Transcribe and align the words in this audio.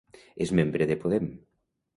És 0.45 0.53
membre 0.61 0.87
de 0.93 0.99
Podem. 1.05 1.31